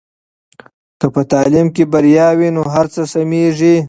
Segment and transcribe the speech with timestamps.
[0.99, 3.75] که په تعلیم کې بریا وي نو هر څه سمېږي.